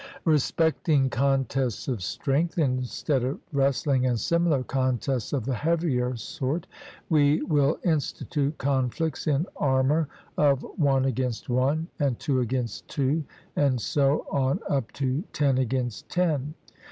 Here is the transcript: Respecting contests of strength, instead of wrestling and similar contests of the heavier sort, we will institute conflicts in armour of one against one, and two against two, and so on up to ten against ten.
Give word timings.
Respecting 0.25 1.11
contests 1.11 1.87
of 1.87 2.01
strength, 2.01 2.57
instead 2.57 3.23
of 3.23 3.39
wrestling 3.53 4.07
and 4.07 4.19
similar 4.19 4.63
contests 4.63 5.31
of 5.31 5.45
the 5.45 5.53
heavier 5.53 6.15
sort, 6.15 6.65
we 7.07 7.43
will 7.43 7.77
institute 7.85 8.57
conflicts 8.57 9.27
in 9.27 9.45
armour 9.57 10.07
of 10.39 10.63
one 10.77 11.05
against 11.05 11.49
one, 11.49 11.87
and 11.99 12.17
two 12.17 12.39
against 12.39 12.87
two, 12.87 13.23
and 13.55 13.79
so 13.79 14.25
on 14.31 14.59
up 14.67 14.91
to 14.93 15.23
ten 15.33 15.59
against 15.59 16.09
ten. 16.09 16.55